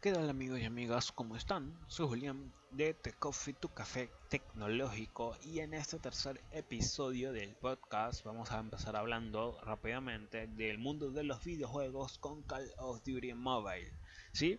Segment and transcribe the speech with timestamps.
[0.00, 1.12] ¿Qué tal amigos y amigas?
[1.12, 1.78] ¿Cómo están?
[1.86, 8.24] Soy Julián de The Coffee, tu café tecnológico y en este tercer episodio del podcast
[8.24, 13.92] vamos a empezar hablando rápidamente del mundo de los videojuegos con Call of Duty Mobile.
[14.32, 14.58] ¿Sí?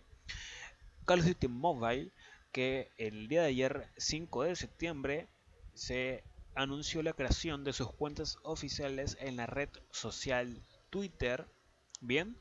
[1.06, 2.12] Call of Duty Mobile
[2.52, 5.28] que el día de ayer 5 de septiembre
[5.74, 6.22] se
[6.54, 11.48] anunció la creación de sus cuentas oficiales en la red social Twitter,
[12.00, 12.38] bien,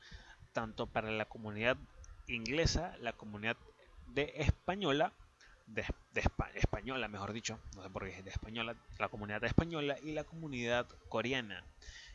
[0.53, 1.77] tanto para la comunidad
[2.35, 3.57] inglesa, la comunidad
[4.07, 5.13] de española,
[5.67, 5.85] de,
[6.55, 10.87] española mejor dicho, no sé por qué de española, la comunidad española y la comunidad
[11.09, 11.63] coreana.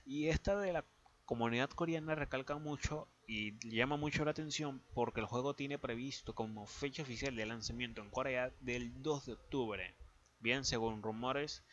[0.04, 0.84] Y esta de la
[1.24, 6.66] comunidad coreana recalca mucho y llama mucho la atención porque el juego tiene previsto como
[6.66, 9.94] fecha oficial de lanzamiento en Corea del 2 de octubre.
[10.40, 11.64] Bien, según rumores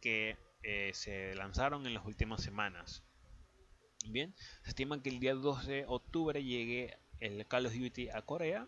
[0.00, 3.02] que eh, se lanzaron en las últimas semanas.
[4.06, 8.22] Bien, se estima que el día 2 de octubre llegue el Call of Duty a
[8.22, 8.66] Corea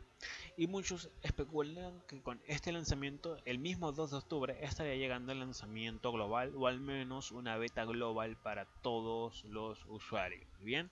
[0.56, 5.40] y muchos especulan que con este lanzamiento el mismo 2 de octubre estaría llegando el
[5.40, 10.48] lanzamiento global o al menos una beta global para todos los usuarios.
[10.60, 10.90] Bien,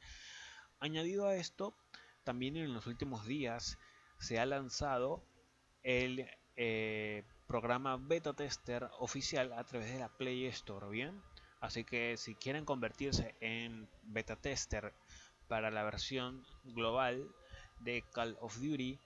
[0.81, 1.75] añadido a esto,
[2.25, 3.79] también en los últimos días
[4.19, 5.25] se ha lanzado
[5.83, 11.23] el eh, programa beta tester oficial a través de la Play Store, bien.
[11.61, 14.95] Así que si quieren convertirse en beta tester
[15.49, 17.35] para la versión global
[17.81, 18.99] de Call of Duty,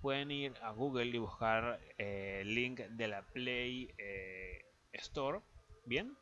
[0.00, 5.40] pueden ir a Google y buscar eh, el link de la Play eh, Store.
[5.84, 6.16] Bien,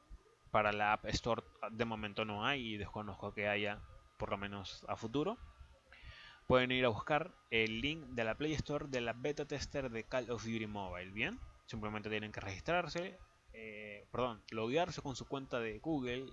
[0.51, 3.81] para la App Store de momento no hay y desconozco que haya
[4.19, 5.37] por lo menos a futuro.
[6.47, 10.05] Pueden ir a buscar el link de la Play Store de la beta tester de
[10.05, 11.11] Call of Duty Mobile.
[11.11, 13.19] Bien, simplemente tienen que registrarse,
[13.53, 16.27] eh, perdón, loguearse con su cuenta de Google,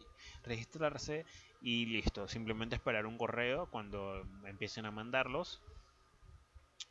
[0.43, 1.25] registrarse
[1.63, 2.27] y listo.
[2.27, 5.61] Simplemente esperar un correo cuando empiecen a mandarlos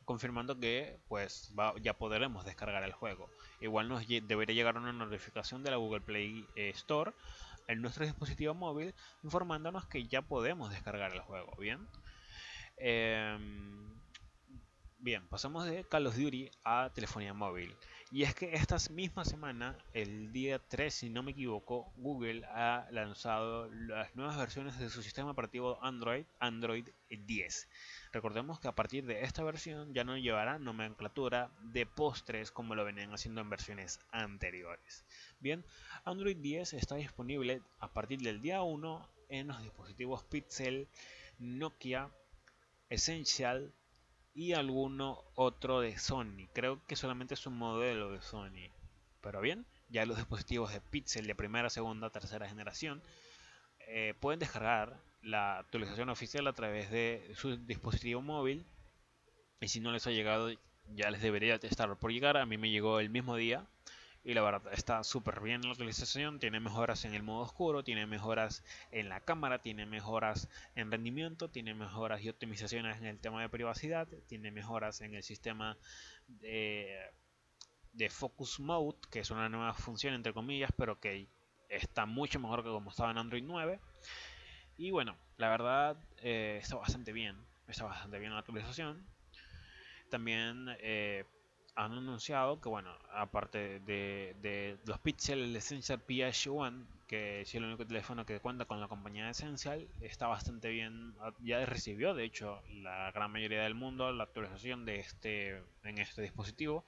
[0.04, 3.28] confirmando que pues ya podremos descargar el juego.
[3.60, 7.12] Igual nos debería llegar una notificación de la Google Play eh, Store
[7.68, 11.54] en nuestro dispositivo móvil informándonos que ya podemos descargar el juego.
[11.58, 11.86] Bien.
[12.78, 13.94] Em,
[14.98, 17.76] bien, pasamos de Call of Duty a telefonía móvil.
[18.14, 22.86] Y es que esta misma semana, el día 3, si no me equivoco, Google ha
[22.90, 27.68] lanzado las nuevas versiones de su sistema operativo Android, Android 10.
[28.12, 32.84] Recordemos que a partir de esta versión ya no llevará nomenclatura de postres como lo
[32.84, 35.06] venían haciendo en versiones anteriores.
[35.40, 35.64] Bien,
[36.04, 40.86] Android 10 está disponible a partir del día 1 en los dispositivos Pixel,
[41.38, 42.10] Nokia,
[42.90, 43.72] Essential,
[44.34, 46.48] y alguno otro de Sony.
[46.52, 48.70] Creo que solamente es un modelo de Sony.
[49.20, 53.02] Pero bien, ya los dispositivos de Pixel de primera, segunda, tercera generación
[53.88, 58.66] eh, pueden descargar la actualización oficial a través de su dispositivo móvil.
[59.60, 60.50] Y si no les ha llegado,
[60.88, 62.36] ya les debería estar por llegar.
[62.36, 63.66] A mí me llegó el mismo día
[64.24, 68.06] y la verdad está súper bien la utilización, tiene mejoras en el modo oscuro, tiene
[68.06, 73.42] mejoras en la cámara, tiene mejoras en rendimiento, tiene mejoras y optimizaciones en el tema
[73.42, 75.76] de privacidad, tiene mejoras en el sistema
[76.28, 76.96] de,
[77.92, 81.26] de Focus Mode, que es una nueva función entre comillas, pero que
[81.68, 83.80] está mucho mejor que como estaba en Android 9.
[84.76, 89.04] Y bueno, la verdad eh, está bastante bien, está bastante bien la actualización.
[90.10, 91.24] También eh,
[91.74, 97.86] han anunciado que, bueno, aparte de, los Pixel, el Essential PH1, que es el único
[97.86, 101.14] teléfono que cuenta con la compañía Essential, está bastante bien.
[101.40, 106.22] Ya recibió, de hecho, la gran mayoría del mundo la actualización de este en este
[106.22, 106.84] dispositivo,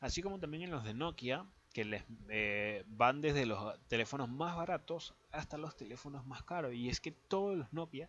[0.00, 4.56] así como también en los de Nokia, que les eh, van desde los teléfonos más
[4.56, 6.72] baratos hasta los teléfonos más caros.
[6.72, 8.08] Y es que todos los Nokia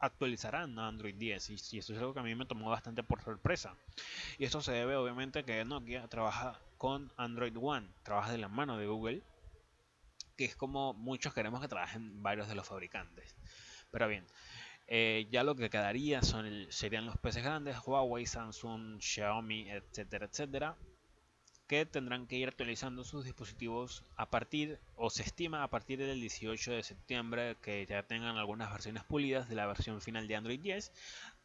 [0.00, 3.22] actualizarán a Android 10 y, eso es algo que a mí me tomó bastante por
[3.22, 3.76] sorpresa.
[4.38, 8.78] Y esto se debe obviamente que Nokia trabaja con Android One, trabaja de la mano
[8.78, 9.22] de Google,
[10.36, 13.36] que es como muchos queremos que trabajen varios de los fabricantes.
[13.90, 14.26] Pero bien,
[14.86, 20.76] eh, ya lo que quedaría son serían los peces grandes, Huawei, Samsung, Xiaomi, etcétera, etcétera
[21.70, 26.20] que tendrán que ir actualizando sus dispositivos a partir, o se estima a partir del
[26.20, 30.58] 18 de septiembre, que ya tengan algunas versiones pulidas de la versión final de Android
[30.58, 30.90] 10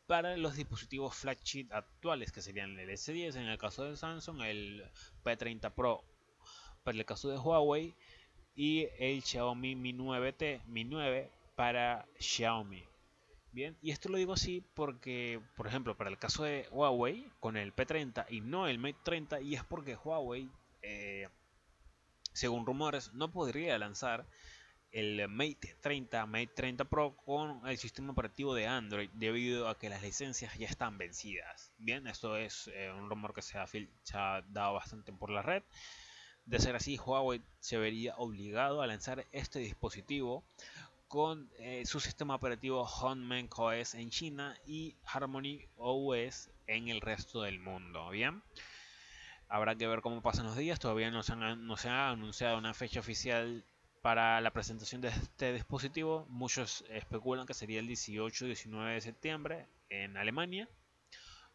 [0.08, 4.84] para los dispositivos flagship actuales, que serían el S10 en el caso de Samsung, el
[5.24, 6.04] P30 Pro
[6.84, 7.94] para el caso de Huawei
[8.56, 12.84] y el Xiaomi Mi 9T, Mi 9 para Xiaomi.
[13.56, 17.56] Bien, y esto lo digo así porque, por ejemplo, para el caso de Huawei con
[17.56, 21.30] el P30 y no el Mate 30, y es porque Huawei, eh,
[22.34, 24.28] según rumores, no podría lanzar
[24.92, 29.88] el Mate 30, Mate 30 Pro con el sistema operativo de Android debido a que
[29.88, 31.72] las licencias ya están vencidas.
[31.78, 35.42] Bien, esto es eh, un rumor que se ha, se ha, dado bastante por la
[35.42, 35.64] red.
[36.44, 40.44] De ser así, Huawei se vería obligado a lanzar este dispositivo
[41.08, 47.42] con eh, su sistema operativo Honmen OS en China y Harmony OS en el resto
[47.42, 48.10] del mundo.
[48.10, 48.42] Bien,
[49.48, 50.80] habrá que ver cómo pasan los días.
[50.80, 51.34] Todavía no se,
[51.78, 53.64] se ha anunciado una fecha oficial
[54.02, 56.26] para la presentación de este dispositivo.
[56.30, 60.70] Muchos especulan que sería el 18-19 de septiembre en Alemania.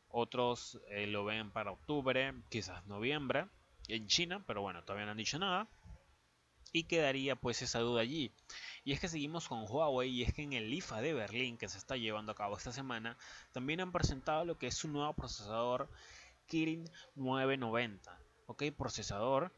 [0.09, 3.47] Otros eh, lo ven para octubre, quizás noviembre
[3.89, 5.69] en China, pero bueno, todavía no han dicho nada.
[6.73, 8.33] Y quedaría pues esa duda allí.
[8.85, 11.69] Y es que seguimos con Huawei y es que en el IFA de Berlín que
[11.69, 13.17] se está llevando a cabo esta semana,
[13.53, 15.91] también han presentado lo que es su nuevo procesador
[16.47, 18.19] Kirin 990.
[18.47, 19.53] Ok, procesador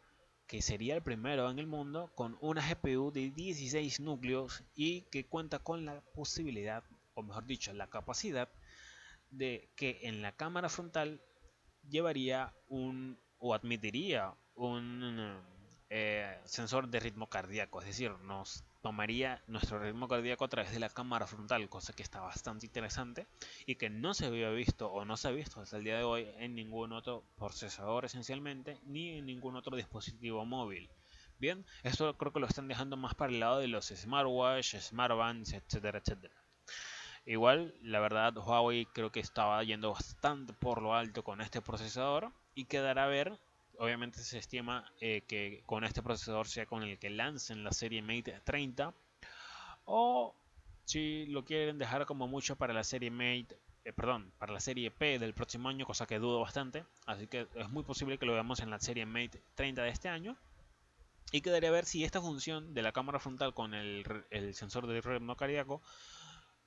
[0.47, 5.27] que sería el primero en el mundo con una GPU de 16 núcleos y que
[5.27, 6.85] cuenta con la posibilidad,
[7.15, 8.51] o mejor dicho, la capacidad
[9.31, 11.23] de que en la cámara frontal
[11.89, 15.41] llevaría un o admitiría un
[15.95, 20.81] eh, sensor de ritmo cardíaco, es decir, nos tomaría nuestro ritmo cardíaco a través de
[20.81, 23.27] la cámara frontal, cosa que está bastante interesante
[23.67, 26.03] y que no se había visto o no se ha visto hasta el día de
[26.03, 30.89] hoy en ningún otro procesador esencialmente ni en ningún otro dispositivo móvil.
[31.39, 35.53] Bien, esto creo que lo están dejando más para el lado de los smartwatch, smartbands,
[35.53, 36.35] etcétera, etcétera.
[37.27, 42.33] Igual, la verdad, Huawei creo que estaba yendo bastante por lo alto con este procesador
[42.55, 43.39] y quedará a ver
[43.79, 48.03] obviamente se estima eh, que con este procesador sea con el que lancen la serie
[48.03, 48.95] Mate 30
[49.85, 50.35] o
[50.85, 54.91] si lo quieren dejar como mucho para la serie Mate eh, perdón, para la serie
[54.91, 58.33] P del próximo año, cosa que dudo bastante, así que es muy posible que lo
[58.33, 60.37] veamos en la serie Mate 30 de este año.
[61.33, 64.05] Y quedaría ver si esta función de la cámara frontal con el,
[64.55, 65.81] sensor de ritmo cardíaco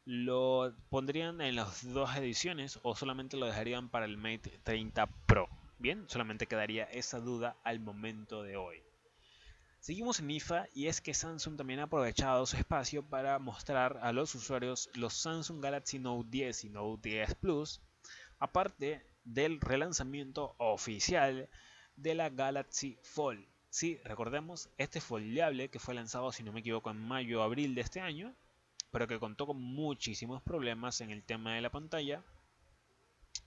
[0.06, 5.50] lo pondrían en las dos ediciones o solamente lo dejarían para el Mate 30 Pro.
[5.78, 8.82] Bien, solamente quedaría esa duda al momento de hoy.
[9.80, 14.14] Seguimos en IFA y es que Samsung también ha aprovechado su espacio para mostrar a
[14.14, 17.82] los usuarios los Samsung Galaxy Note 10 y Note 10 Plus,
[18.40, 21.50] aparte del relanzamiento oficial
[21.98, 23.46] de la Galaxy Fold.
[23.70, 27.76] Sí, recordemos, este foldeable que fue lanzado, si no me equivoco, en mayo o abril
[27.76, 28.34] de este año,
[28.92, 32.24] pero que contó con muchísimos problemas en el tema de la pantalla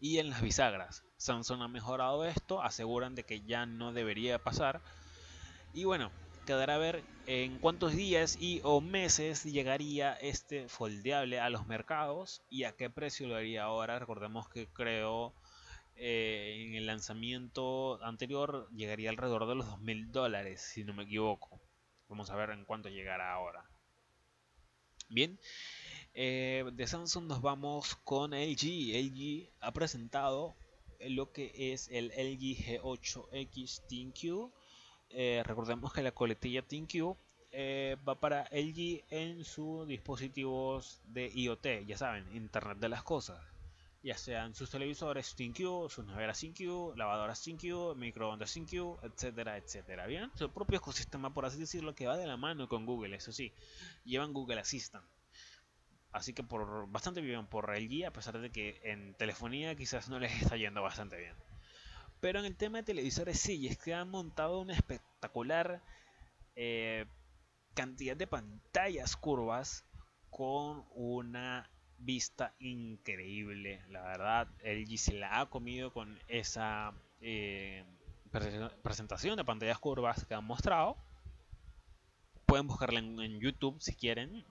[0.01, 1.05] y en las bisagras.
[1.17, 4.81] Samsung ha mejorado esto, aseguran de que ya no debería pasar.
[5.75, 6.11] Y bueno,
[6.47, 12.43] quedará a ver en cuántos días y o meses llegaría este foldeable a los mercados
[12.49, 13.99] y a qué precio lo haría ahora.
[13.99, 15.35] Recordemos que creo
[15.97, 21.61] eh, en el lanzamiento anterior llegaría alrededor de los 2.000 dólares, si no me equivoco.
[22.09, 23.65] Vamos a ver en cuánto llegará ahora.
[25.11, 25.39] Bien,
[26.21, 28.91] eh, de Samsung nos vamos con LG.
[28.93, 30.57] LG ha presentado
[30.99, 34.51] lo que es el LG G8X ThinQ.
[35.11, 37.17] Eh, recordemos que la coletilla ThinQ
[37.53, 43.41] eh, va para LG en sus dispositivos de IoT, ya saben, Internet de las Cosas.
[44.03, 50.09] Ya sean sus televisores ThinQ, sus neveras ThinQ, lavadoras ThinQ, microondas ThinQ, etcétera, etcétera.
[50.09, 53.31] Bien, su propio ecosistema, por así decirlo, que va de la mano con Google, eso
[53.31, 53.53] sí,
[54.05, 55.07] llevan Google Assistant.
[56.13, 60.19] Así que por bastante bien por el a pesar de que en telefonía quizás no
[60.19, 61.35] les está yendo bastante bien.
[62.21, 65.83] Pero en el tema de televisores sí, es que han montado una espectacular
[66.57, 67.07] eh,
[67.75, 69.85] cantidad de pantallas curvas
[70.31, 73.83] con una vista increíble.
[73.91, 77.85] La verdad, LG se la ha comido con esa eh,
[78.83, 80.97] presentación de pantallas curvas que han mostrado.
[82.47, 84.45] Pueden buscarla en YouTube si quieren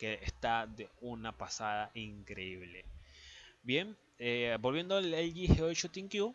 [0.00, 2.86] que está de una pasada increíble.
[3.62, 6.34] Bien, eh, volviendo al LG G8 ThinQ,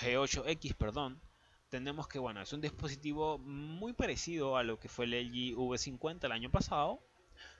[0.00, 1.20] G8X, perdón,
[1.68, 6.24] tenemos que bueno, es un dispositivo muy parecido a lo que fue el LG V50
[6.24, 6.98] el año pasado.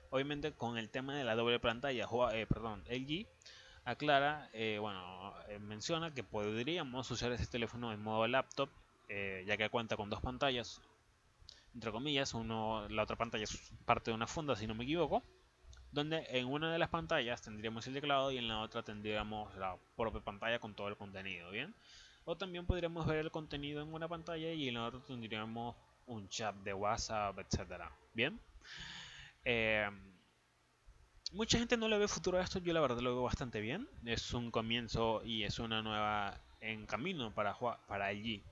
[0.09, 3.25] Obviamente con el tema de la doble pantalla, eh, perdón, LG
[3.85, 8.69] aclara, eh, bueno, menciona que podríamos usar este teléfono en modo laptop,
[9.07, 10.81] ya que cuenta con dos pantallas,
[11.73, 15.23] entre comillas, uno, la otra pantalla es parte de una funda, si no me equivoco
[15.95, 19.77] donde en una de las pantallas tendríamos el teclado y en la otra tendríamos la
[19.95, 21.73] propia pantalla con todo el contenido, ¿bien?
[22.25, 25.75] O también podríamos ver el contenido en una pantalla y en la otra tendríamos
[26.07, 28.39] un chat de WhatsApp, etcétera, ¿bien?
[29.45, 29.89] Eh,
[31.31, 33.87] mucha gente no le ve futuro a esto, yo la verdad lo veo bastante bien.
[34.05, 38.43] Es un comienzo y es una nueva en camino para, para allí.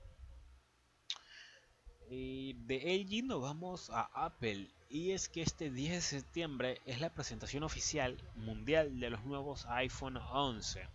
[2.08, 4.70] Y de LG nos vamos a Apple.
[4.88, 9.66] Y es que este 10 de septiembre es la presentación oficial mundial de los nuevos
[9.66, 10.88] iPhone 11.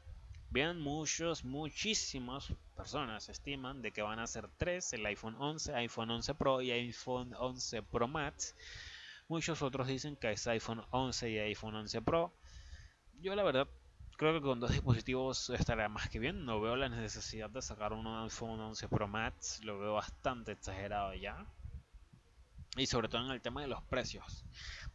[0.52, 6.10] Bien, muchos, muchísimas personas estiman de que van a ser tres, el iPhone 11, iPhone
[6.12, 8.56] 11 Pro y iPhone 11 Pro Max.
[9.28, 12.34] Muchos otros dicen que es iPhone 11 y iPhone 11 Pro.
[13.22, 13.68] Yo la verdad
[14.18, 16.46] creo que con dos dispositivos estará más que bien.
[16.46, 19.64] No veo la necesidad de sacar un iPhone 11 Pro Max.
[19.64, 21.46] Lo veo bastante exagerado ya.
[22.78, 24.46] Y sobre todo en el tema de los precios.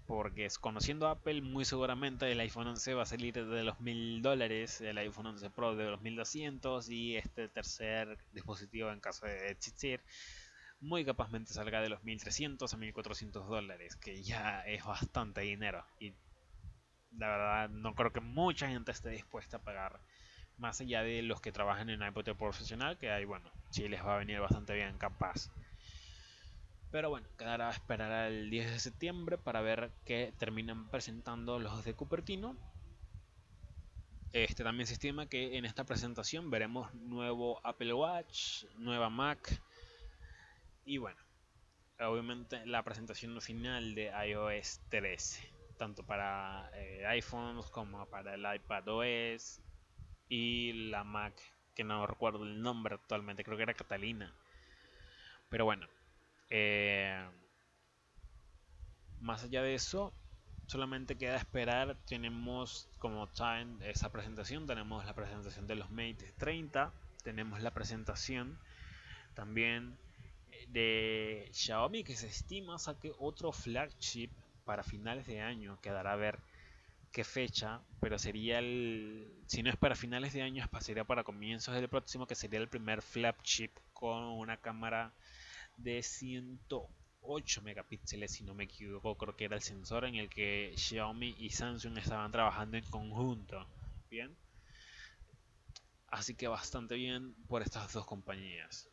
[0.07, 4.81] Porque conociendo Apple, muy seguramente el iPhone 11 va a salir de los 1000 dólares,
[4.81, 10.03] el iPhone 11 Pro de los 1200 y este tercer dispositivo en caso de existir,
[10.81, 15.85] muy capazmente salga de los 1300 a 1400 dólares, que ya es bastante dinero.
[15.99, 16.13] Y
[17.17, 20.01] la verdad no creo que mucha gente esté dispuesta a pagar
[20.59, 24.15] más allá de los que trabajan en iPod profesional, que hay, bueno, sí les va
[24.15, 25.51] a venir bastante bien capaz.
[26.95, 31.85] Pero bueno, quedará a esperar al 10 de septiembre para ver qué terminan presentando los
[31.85, 32.57] de Cupertino.
[34.33, 39.61] Este también se estima que en esta presentación veremos nuevo Apple Watch, nueva Mac
[40.85, 41.21] y bueno,
[41.99, 48.87] obviamente la presentación final de iOS 13 tanto para eh, iPhones como para el iPad
[48.87, 49.61] OS
[50.29, 51.35] y la Mac,
[51.75, 54.33] que no recuerdo el nombre actualmente, creo que era Catalina.
[55.51, 55.89] Pero bueno,
[56.51, 57.27] eh,
[59.21, 60.13] más allá de eso,
[60.67, 61.97] solamente queda esperar.
[62.07, 68.59] Tenemos como time esa presentación, tenemos la presentación de los Mate 30, tenemos la presentación
[69.35, 69.97] también
[70.69, 74.31] de Xiaomi que se estima saque otro flagship
[74.65, 75.79] para finales de año.
[75.81, 76.39] Quedará a ver
[77.13, 79.33] qué fecha, pero sería el.
[79.47, 82.69] Si no es para finales de año, sería para comienzos del próximo, que sería el
[82.69, 85.13] primer flagship con una cámara
[85.77, 89.17] de 108 megapíxeles, si no me equivoco.
[89.17, 93.67] Creo que era el sensor en el que Xiaomi y Samsung estaban trabajando en conjunto.
[94.11, 94.37] Bien.
[96.09, 98.89] Así que bastante bien por estas dos compañías.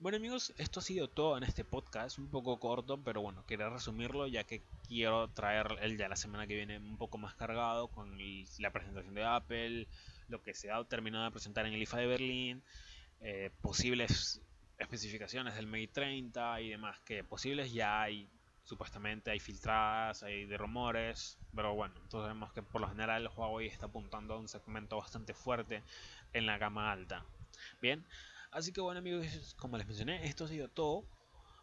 [0.00, 3.68] Bueno amigos, esto ha sido todo en este podcast, un poco corto, pero bueno, quería
[3.68, 7.88] resumirlo ya que quiero traer el de la semana que viene un poco más cargado
[7.88, 9.88] con la presentación de Apple,
[10.28, 12.62] lo que se ha terminado de presentar en el IFA de Berlín,
[13.20, 14.40] eh, posibles
[14.80, 18.28] especificaciones del Mate 30 y demás, que posibles ya hay,
[18.64, 23.28] supuestamente hay filtradas, hay de rumores, pero bueno, entonces vemos que por lo general el
[23.28, 25.84] Huawei está apuntando a un segmento bastante fuerte
[26.32, 27.24] en la gama alta.
[27.80, 28.04] Bien,
[28.52, 31.04] Así que bueno amigos, como les mencioné, esto ha sido todo.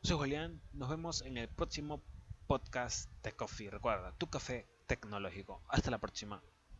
[0.03, 2.01] Soy Julián, nos vemos en el próximo
[2.47, 3.69] podcast de Coffee.
[3.69, 5.61] Recuerda, tu café tecnológico.
[5.67, 6.41] Hasta la próxima.